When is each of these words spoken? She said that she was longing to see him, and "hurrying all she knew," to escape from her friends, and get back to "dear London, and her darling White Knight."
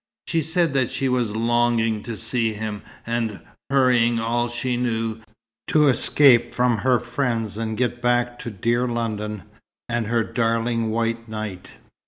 She 0.25 0.41
said 0.41 0.73
that 0.73 0.89
she 0.89 1.07
was 1.07 1.35
longing 1.35 2.01
to 2.01 2.17
see 2.17 2.53
him, 2.53 2.81
and 3.05 3.39
"hurrying 3.69 4.19
all 4.19 4.49
she 4.49 4.75
knew," 4.75 5.19
to 5.67 5.89
escape 5.89 6.55
from 6.55 6.79
her 6.79 6.97
friends, 6.97 7.55
and 7.55 7.77
get 7.77 8.01
back 8.01 8.39
to 8.39 8.49
"dear 8.49 8.87
London, 8.87 9.43
and 9.87 10.07
her 10.07 10.23
darling 10.23 10.89
White 10.89 11.29
Knight." 11.29 11.69